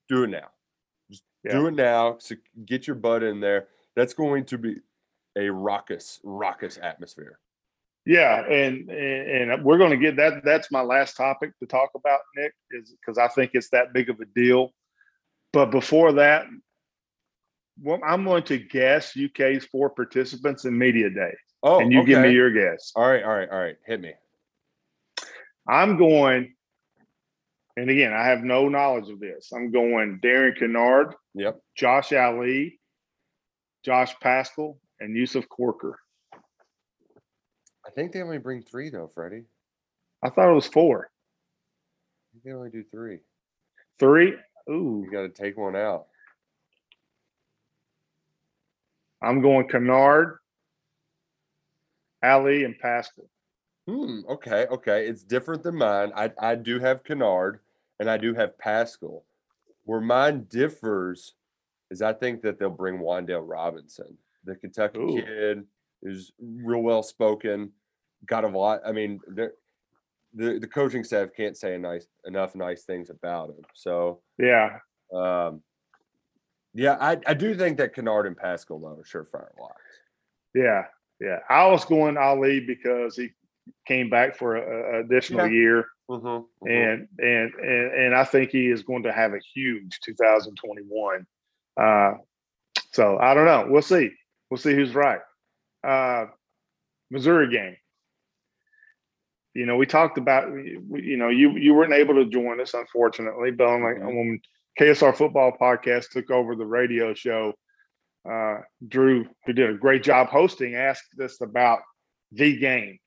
[0.08, 0.50] do it now.
[1.10, 2.18] Just do it now.
[2.20, 3.68] So get your butt in there.
[3.96, 4.76] That's going to be
[5.38, 7.40] a raucous, raucous atmosphere.
[8.06, 10.44] yeah, and and, we're going to get that.
[10.44, 14.10] That's my last topic to talk about, Nick, is because I think it's that big
[14.10, 14.74] of a deal.
[15.54, 16.46] But before that,
[17.82, 22.22] well, I'm going to guess UK's four participants in media day, Oh, and you give
[22.22, 22.92] me your guess.
[22.96, 23.78] All right, all right, all right.
[23.86, 24.14] Hit me.
[25.68, 26.54] I'm going,
[27.76, 29.52] and again, I have no knowledge of this.
[29.54, 31.60] I'm going Darian Kinnard, Yep.
[31.76, 32.80] Josh Ali,
[33.84, 36.00] Josh Paschal, and Yusuf Corker.
[37.86, 39.46] I think they only bring three though, Freddie.
[40.24, 41.10] I thought it was four.
[42.44, 43.20] They only do three.
[44.00, 44.36] Three?
[44.70, 46.08] Ooh, You got to take one out.
[49.22, 50.36] I'm going Kinnard,
[52.24, 53.30] Ali, and Paschal.
[53.88, 54.22] Hmm.
[54.30, 54.68] Okay.
[54.68, 55.08] Okay.
[55.08, 56.12] It's different than mine.
[56.16, 57.60] I I do have Kinnard
[58.00, 59.26] and I do have Paschal.
[59.86, 61.36] Where mine differs
[61.90, 65.24] is I think that they'll bring Wan'Dale Robinson, the Kentucky Ooh.
[65.26, 65.66] kid,
[66.02, 67.72] who's real well spoken,
[68.26, 68.82] got a lot.
[68.86, 69.54] I mean, the
[70.34, 73.66] the coaching staff can't say a nice enough nice things about him.
[73.74, 74.80] So Yeah,
[75.14, 75.64] um,
[76.74, 80.02] yeah, I I do think that Kinnard and Paschal though are surefire locks.
[80.54, 80.86] yeah,
[81.20, 81.40] yeah.
[81.50, 83.30] I was going Ali because he
[83.88, 85.52] came back for a, a additional Yeah.
[85.54, 90.00] year, Mm-hmm, and, and and and I think he is going to have a huge
[90.06, 91.26] 2021.
[91.76, 92.14] Uh,
[92.94, 93.68] so I don't know.
[93.70, 94.12] We'll see.
[94.50, 95.20] We'll see who's right.
[95.86, 96.28] Uh,
[97.12, 97.76] Missouri game.
[99.54, 100.48] You know, we talked about.
[100.54, 104.16] You know, you you weren't able to join us, unfortunately, but on like Mhm.
[104.16, 104.40] when
[104.80, 107.54] KSR Football Podcast took over the radio show,
[108.30, 111.80] uh, Drew, who did a great job hosting, asked us about
[112.32, 113.00] the game,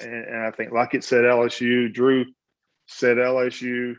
[0.00, 1.92] and, and I think Luckett said LSU.
[1.92, 2.26] Drew
[2.86, 3.94] said LSU.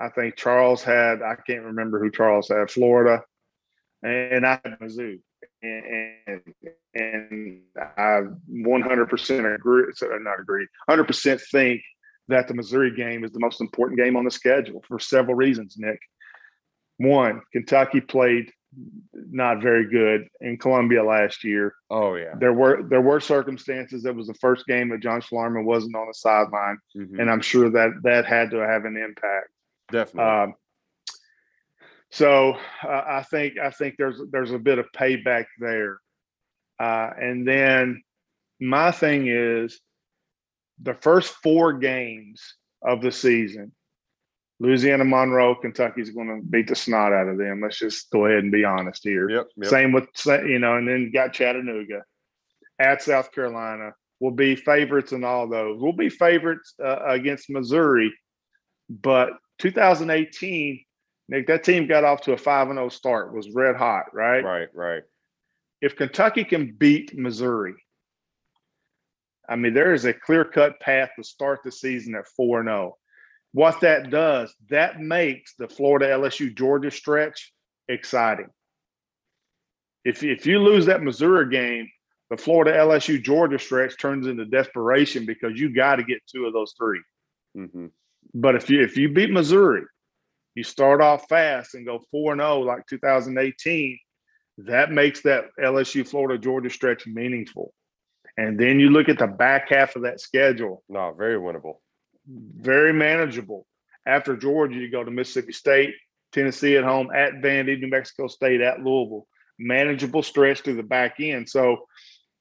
[0.00, 1.22] I think Charles had.
[1.22, 2.70] I can't remember who Charles had.
[2.70, 3.22] Florida,
[4.02, 5.18] and I had Mizzou,
[5.62, 6.40] and
[6.94, 7.60] and,
[7.96, 9.84] I 100% agree.
[9.94, 10.66] So uh, not agree.
[10.88, 11.82] 100% think
[12.28, 15.76] that the Missouri game is the most important game on the schedule for several reasons.
[15.78, 16.00] Nick,
[16.98, 18.50] one, Kentucky played
[19.12, 21.74] not very good in Columbia last year.
[21.90, 22.34] Oh yeah.
[22.38, 24.02] There were there were circumstances.
[24.02, 27.40] That was the first game that John Schlarman wasn't on the sideline, Mhm, and I'm
[27.40, 29.48] sure that that had to have an impact.
[29.90, 30.30] Definitely.
[30.30, 30.54] Um,
[32.10, 36.00] so uh, I think I think there's there's a bit of payback there,
[36.78, 38.02] uh, and then
[38.60, 39.80] my thing is
[40.82, 42.40] the first four games
[42.82, 43.72] of the season.
[44.60, 47.60] Louisiana Monroe, Kentucky's going to beat the snot out of them.
[47.60, 49.30] Let's just go ahead and be honest here.
[49.30, 49.46] yep.
[49.56, 49.70] yep.
[49.70, 52.02] Same with you know, and then got Chattanooga
[52.78, 53.92] at South Carolina.
[54.20, 55.80] We'll be favorites in all those.
[55.80, 58.12] We'll be favorites uh, against Missouri,
[58.88, 60.84] but 2018,
[61.28, 63.34] Nick, that team got off to a five and zero start.
[63.34, 64.42] Was red hot, right?
[64.42, 64.68] Right.
[64.74, 65.02] Right.
[65.80, 67.74] If Kentucky can beat Missouri,
[69.48, 72.68] I mean, there is a clear cut path to start the season at four and
[72.68, 72.96] zero.
[73.52, 77.52] What that does, that makes the Florida LSU Georgia stretch
[77.88, 78.48] exciting.
[80.04, 81.88] If if you lose that Missouri game,
[82.30, 86.52] the Florida LSU Georgia stretch turns into desperation because you got to get two of
[86.52, 87.00] those three.
[87.54, 87.86] hmm
[88.34, 89.82] But if you if you beat Missouri,
[90.54, 93.98] you start off fast and go four and zero like 2018.
[94.58, 97.72] That makes that LSU Florida Georgia stretch meaningful.
[98.36, 101.78] And then you look at the back half of that schedule, No, very winnable.
[102.28, 103.66] Very manageable.
[104.06, 105.94] After Georgia, you go to Mississippi State,
[106.32, 109.26] Tennessee at home, at Vandy, New Mexico State, at Louisville.
[109.58, 111.48] Manageable stretch to the back end.
[111.48, 111.86] So,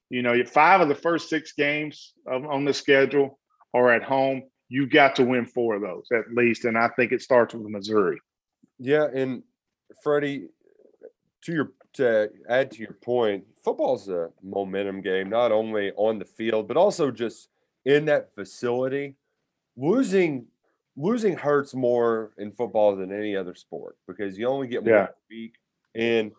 [0.10, 3.39] you know, five of the first six games on the schedule
[3.73, 4.43] are at home.
[4.69, 7.63] You got to win four of those at least, and I think it starts with
[7.63, 8.19] Missouri.
[8.80, 9.43] Yeah, and
[10.04, 10.50] Freddie,
[11.43, 16.26] to your to add to your point, football's a momentum game, not only on the
[16.26, 17.50] field but also just
[17.86, 19.15] in that facility.
[19.77, 20.47] Losing
[20.99, 25.07] losing hurts more in football than any other sport because you only get one Yeah.
[25.29, 25.53] week,
[25.93, 26.31] and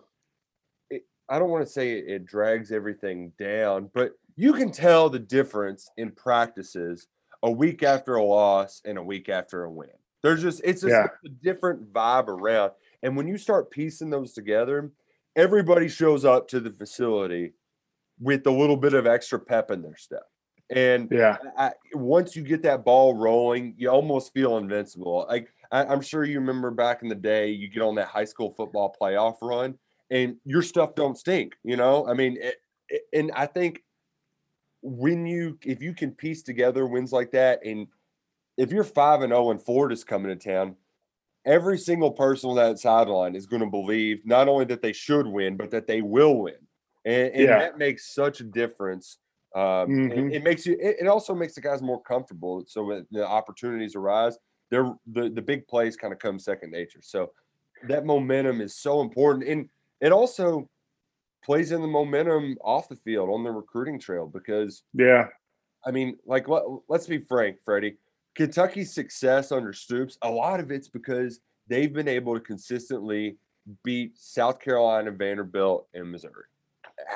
[0.90, 5.08] it, I don't want to say it, it drags everything down, but you can tell
[5.08, 7.06] the difference in practices
[7.44, 9.90] a week after a loss and a week after a win.
[10.24, 11.06] There's just it's just Yeah.
[11.24, 12.72] a different vibe around.
[13.04, 14.90] And when you start piecing those together,
[15.36, 17.52] everybody shows up to the facility
[18.18, 20.24] with a little bit of extra pep in their step.
[20.70, 21.38] And Yeah.
[21.56, 25.26] I, once you get that ball rolling, you almost feel invincible.
[25.28, 28.24] Like I, I'm sure you remember back in the day, you get on that high
[28.24, 29.78] school football playoff run,
[30.10, 31.54] and your stuff don't stink.
[31.64, 32.56] You know, I mean, it,
[32.88, 33.82] it- and I think
[34.82, 37.86] when you if you can piece together wins like that, and
[38.56, 40.76] if you're five and oh zero and Ford is coming to town,
[41.46, 45.26] every single person on that sideline is going to believe not only that they should
[45.26, 46.56] win, but that they will win,
[47.04, 47.58] and, and Yeah.
[47.58, 49.18] that makes such a difference.
[49.58, 50.32] Um, and Mhm.
[50.34, 50.74] it, makes you.
[50.80, 52.64] It, it also makes the guys more comfortable.
[52.68, 54.38] So when the opportunities arise,
[54.70, 57.00] they're the the big plays kind of come second nature.
[57.02, 57.32] So
[57.88, 59.68] that momentum is so important, and
[60.00, 60.68] it also
[61.44, 65.28] plays in the momentum off the field on the recruiting trail because Yeah.
[65.84, 67.96] I mean, like let, let's be frank, Freddie.
[68.34, 73.38] Kentucky's success under Stoops, a lot of it's because they've been able to consistently
[73.82, 76.44] beat South Carolina, Vanderbilt, and Missouri.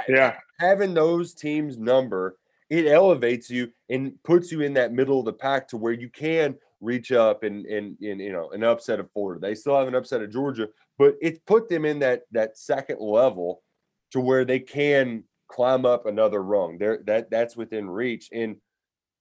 [0.08, 0.36] Yeah.
[0.58, 2.36] Having those teams number,
[2.70, 6.08] it elevates you and puts you in that middle of the pack to where you
[6.08, 9.40] can reach up and and, and you know an upset of Florida.
[9.40, 10.68] They still have an upset of Georgia,
[10.98, 13.62] but it's put them in that that second level
[14.10, 16.78] to where they can climb up another rung.
[16.78, 18.28] There that that's within reach.
[18.32, 18.56] And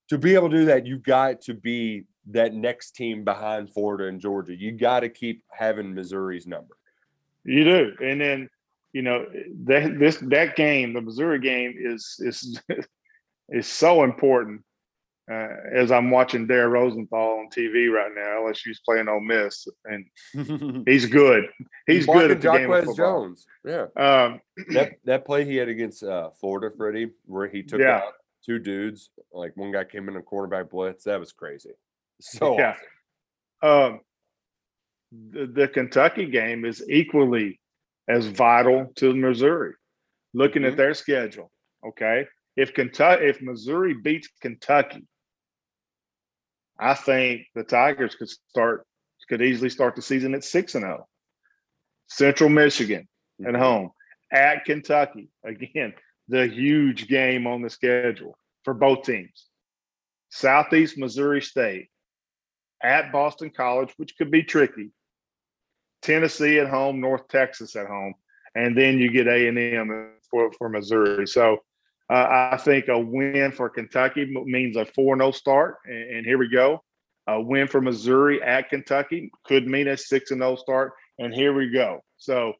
[0.09, 4.07] to be able to do that, you've got to be that next team behind Florida
[4.07, 4.55] and Georgia.
[4.55, 6.77] You got to keep having Missouri's number.
[7.43, 8.49] You do, and then
[8.93, 9.25] you know
[9.65, 12.61] that this that game, the Missouri game, is is
[13.49, 14.63] is so important.
[15.31, 20.83] Uh, as I'm watching Dare Rosenthal on TV right now, LSU's playing Ole Miss, and
[20.87, 21.45] he's good.
[21.87, 22.95] He's good at the game of football.
[23.29, 23.45] Jones.
[23.63, 23.85] Yeah.
[23.95, 24.41] Um,
[24.73, 27.97] That that play he had against uh, Florida, Freddie, where he took Yeah.
[27.97, 28.13] out
[28.45, 31.05] two dudes, like one guy came in a quarterback blitz.
[31.05, 31.71] That was crazy.
[32.21, 32.75] So Yeah.
[33.63, 33.93] awesome.
[33.93, 33.99] um,
[35.11, 37.60] the, the Kentucky game is equally
[38.07, 39.73] as vital to Missouri.
[40.33, 40.71] Looking Mhm.
[40.71, 41.51] at their schedule,
[41.85, 45.07] okay, if Kentucky, if Missouri beats Kentucky,
[46.79, 48.85] I think the Tigers could start
[49.29, 51.07] could easily start the season at six and zero.
[52.07, 53.07] Central Michigan
[53.45, 53.59] at Mhm.
[53.59, 53.91] home,
[54.31, 55.93] at Kentucky again,
[56.27, 59.49] the huge game on the schedule for both teams.
[60.29, 61.89] Southeast Missouri State
[62.81, 64.91] at Boston College, which could be tricky.
[66.01, 68.13] Tennessee at home, North Texas at home,
[68.55, 71.27] and then you get A and M for for Missouri.
[71.27, 71.59] So
[72.09, 76.37] uh, I think a win for Kentucky means a four 0 start, and, and here
[76.37, 76.83] we go.
[77.27, 81.53] A win for Missouri at Kentucky could mean a six and zero start, and here
[81.53, 82.03] we go.
[82.17, 82.53] So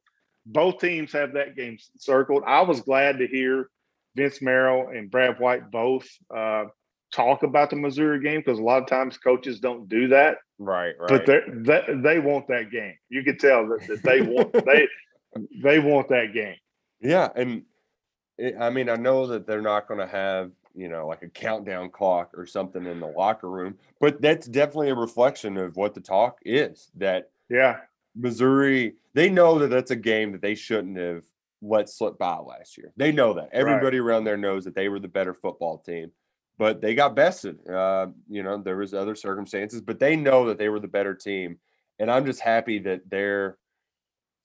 [0.46, 2.44] both teams have that game circled.
[2.46, 3.70] I was glad to hear
[4.16, 6.66] Vince Marrow and Brad White both uh,
[7.12, 10.94] talk about the Missouri game because a lot of times coaches don't do that Right,
[11.00, 11.10] right.
[11.10, 12.94] but they they want that game.
[13.10, 14.88] You can tell that, that they want they
[15.64, 16.56] they want that game.
[17.02, 17.64] Yeah, and
[18.38, 21.30] it, I mean, I know that they're not going to have you know like a
[21.30, 25.96] countdown clock or something in the locker room, but that's definitely a reflection of what
[25.96, 26.92] the talk is.
[26.96, 27.78] That Yeah,
[28.16, 31.24] Missouri, they know that that's a game that they shouldn't have
[31.64, 32.94] let slip by last year.
[32.98, 33.50] They know that.
[33.52, 36.12] Everybody around there knows that they were the better football team,
[36.62, 37.58] but they got bested.
[37.68, 41.16] Uh, you know, there was other circumstances, but they know that they were the better
[41.16, 41.58] team,
[41.98, 43.58] and I'm just happy that they're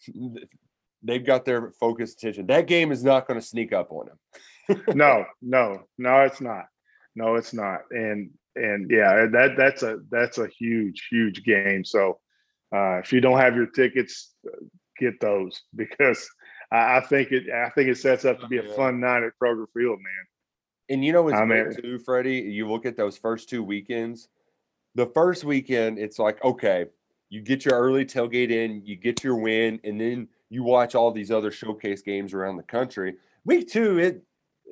[1.02, 2.46] they've got their focused attention.
[2.46, 4.82] That game is not going to sneak up on them.
[4.96, 6.64] no, no, no, it's not.
[7.14, 7.80] No, it's not.
[7.90, 11.84] And and yeah, that that's a that's a huge huge game.
[11.84, 12.18] So
[12.74, 14.56] uh, if you don't have your tickets, uh,
[14.98, 16.26] get those because
[16.72, 19.34] I, I think it I think it sets up to be a fun night at
[19.38, 20.26] Kroger Field, man.
[20.88, 22.38] And you know what's I mean- too, Freddie?
[22.40, 24.28] You look at those first two weekends.
[24.94, 26.86] The first weekend, it's like, okay,
[27.28, 31.10] you get your early tailgate in, you get your win, and then you watch all
[31.10, 33.16] these other showcase games around the country.
[33.44, 34.22] Week two, it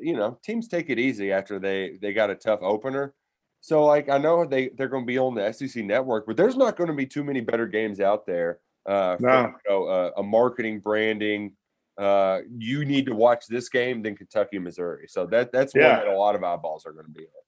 [0.00, 3.14] you know, teams take it easy after they they got a tough opener.
[3.60, 6.56] So like I know they they're going to be on the SEC network, but there's
[6.56, 8.60] not going to be too many better games out there.
[8.86, 9.42] Uh, for, No.
[9.46, 11.52] you know, uh, a marketing branding.
[11.96, 15.06] Uh, you need to watch this game than Kentucky, Missouri.
[15.08, 15.96] So that that's Yeah.
[15.98, 17.44] one that a lot of eyeballs are going to be on.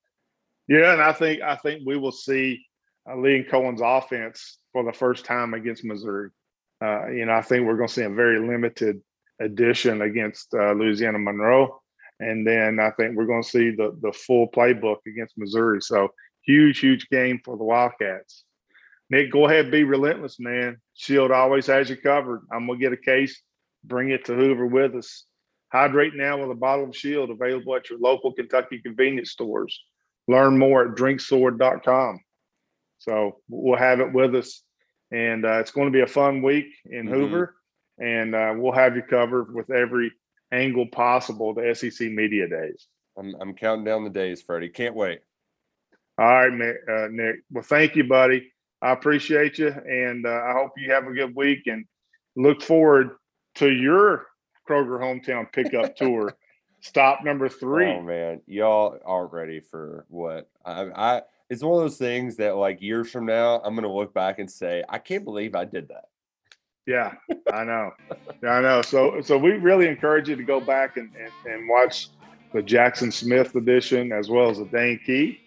[0.69, 2.65] Yeah, and I think I think we will see
[3.09, 6.31] uh, Liam Coen's offense for the first time against Missouri.
[6.83, 9.01] Uh, you know, I think we're going to see a very limited
[9.41, 11.81] addition against uh, Louisiana Monroe,
[12.21, 15.81] and then I think we're going to see the the full playbook against Missouri.
[15.83, 16.09] So
[16.43, 18.45] huge, huge game for the Wildcats.
[19.09, 20.79] Nick, go ahead, be relentless, man.
[20.95, 22.43] Shield always has you covered.
[22.53, 23.41] I'm gonna get a case,
[23.87, 25.25] bring it to Hoover with us.
[25.73, 29.79] Hydrate now with a bottle of Shield available at your local Kentucky convenience stores.
[30.29, 32.19] learn more at drinksword.com.
[32.99, 34.63] So we'll have it with us.
[35.13, 37.11] And uh, it's going to be a fun week in Mhm.
[37.11, 37.55] Hoover.
[37.99, 40.11] And uh, we'll have you covered with every
[40.53, 42.89] angle possible the SEC Media Days.
[43.17, 44.69] I'm, I'm counting down the days, Freddie.
[44.69, 45.21] Can't wait.
[46.19, 46.77] All right, Nick.
[46.91, 47.37] Uh, Nick.
[47.53, 48.53] Well, thank you, buddy.
[48.83, 49.69] I appreciate you.
[49.69, 51.85] And uh, I hope you have a good week and
[52.35, 53.11] look forward
[53.57, 54.27] to your
[54.69, 56.37] Kroger hometown pickup tour.
[56.81, 57.87] Stop number three.
[57.87, 61.23] Oh man, y'all aren't ready for what I, I.
[61.49, 64.51] It's one of those things that like years from now, I'm gonna look back and
[64.51, 66.07] say, I can't believe I did that.
[66.87, 67.15] Yeah,
[67.53, 67.93] I know.
[68.43, 68.81] Yeah, I know.
[68.81, 72.11] So, so we really encourage you to go back and, and, and watch
[72.53, 75.41] the Jackson Smith edition as well as the Dane Key.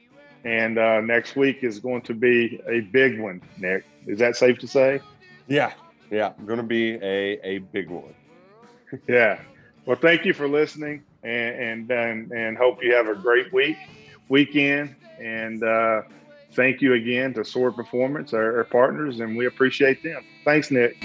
[0.44, 3.86] And uh, next week is going to be a big one, Nick.
[4.06, 5.00] Is that safe to say?
[5.48, 5.74] Yeah,
[6.12, 8.14] yeah, gonna be a a big one.
[9.08, 9.40] Yeah.
[9.86, 13.78] Well, thank you for listening and and and, and hope you have a great week,
[14.30, 14.96] weekend.
[15.20, 16.04] And uh,
[16.54, 20.24] thank you again to Sword Performance, our, our partners, and we appreciate them.
[20.46, 20.98] Thanks, Nick.